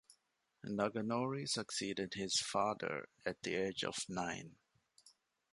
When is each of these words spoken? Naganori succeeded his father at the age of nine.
Naganori 0.65 1.47
succeeded 1.47 2.15
his 2.15 2.37
father 2.39 3.07
at 3.23 3.39
the 3.43 3.53
age 3.53 3.83
of 3.83 4.03
nine. 4.09 4.55